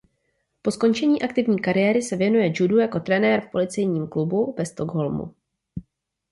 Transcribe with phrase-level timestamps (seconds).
[0.61, 5.35] Po skončení aktivní kariéry se věnuje judu jako trenér v policejním klubu ve Stockholmu.